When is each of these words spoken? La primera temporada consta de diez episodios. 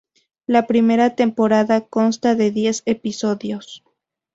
La 0.47 0.65
primera 0.65 1.11
temporada 1.15 1.81
consta 1.81 2.33
de 2.33 2.49
diez 2.49 2.81
episodios. 2.87 3.83